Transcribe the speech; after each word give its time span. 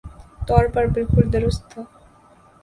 طور 0.47 0.63
پہ 0.73 0.85
بالکل 0.93 1.31
درست 1.33 1.69
تھا 1.71 1.81